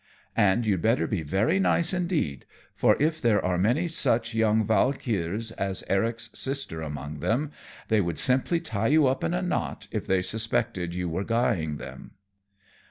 [0.35, 5.51] And you'd better be very nice indeed, for if there are many such young valkyrs
[5.59, 7.51] as Eric's sister among them,
[7.87, 11.77] they would simply tie you up in a knot if they suspected you were guying
[11.77, 12.13] them."